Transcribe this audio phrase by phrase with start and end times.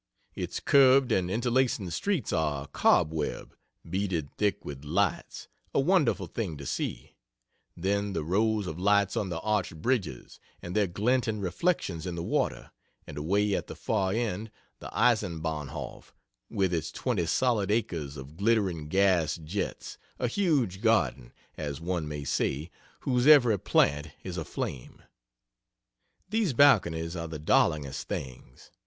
[0.33, 3.53] Its curved and interlacing streets are a cobweb,
[3.87, 7.13] beaded thick with lights a wonderful thing to see;
[7.77, 12.23] then the rows of lights on the arched bridges, and their glinting reflections in the
[12.23, 12.71] water;
[13.05, 16.13] and away at the far end, the Eisenbahnhof,
[16.49, 22.23] with its twenty solid acres of glittering gas jets, a huge garden, as one may
[22.23, 22.71] say,
[23.01, 25.03] whose every plant is a flame.
[26.31, 28.71] These balconies are the darlingest things.